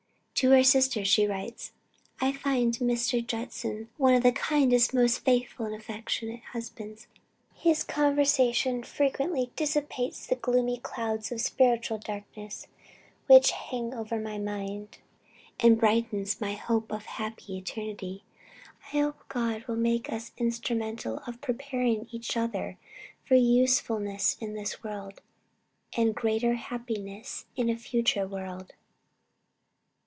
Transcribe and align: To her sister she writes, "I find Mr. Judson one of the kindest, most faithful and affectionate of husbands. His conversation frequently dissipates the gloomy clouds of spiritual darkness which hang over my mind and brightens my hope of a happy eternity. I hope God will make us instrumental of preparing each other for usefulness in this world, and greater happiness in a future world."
To 0.35 0.49
her 0.49 0.63
sister 0.63 1.05
she 1.05 1.27
writes, 1.27 1.71
"I 2.19 2.31
find 2.31 2.73
Mr. 2.77 3.23
Judson 3.23 3.89
one 3.97 4.15
of 4.15 4.23
the 4.23 4.31
kindest, 4.31 4.91
most 4.91 5.19
faithful 5.19 5.67
and 5.67 5.75
affectionate 5.75 6.39
of 6.39 6.45
husbands. 6.53 7.05
His 7.53 7.83
conversation 7.83 8.81
frequently 8.81 9.51
dissipates 9.55 10.25
the 10.25 10.33
gloomy 10.35 10.79
clouds 10.79 11.31
of 11.31 11.41
spiritual 11.41 11.99
darkness 11.99 12.65
which 13.27 13.51
hang 13.51 13.93
over 13.93 14.19
my 14.19 14.39
mind 14.39 14.97
and 15.59 15.79
brightens 15.79 16.41
my 16.41 16.53
hope 16.53 16.91
of 16.91 17.03
a 17.05 17.09
happy 17.21 17.57
eternity. 17.57 18.23
I 18.85 18.97
hope 18.97 19.23
God 19.29 19.65
will 19.67 19.75
make 19.75 20.11
us 20.11 20.31
instrumental 20.39 21.19
of 21.27 21.39
preparing 21.39 22.07
each 22.09 22.35
other 22.35 22.79
for 23.23 23.35
usefulness 23.35 24.37
in 24.41 24.55
this 24.55 24.83
world, 24.83 25.21
and 25.95 26.15
greater 26.15 26.55
happiness 26.55 27.45
in 27.55 27.69
a 27.69 27.77
future 27.77 28.27
world." 28.27 28.73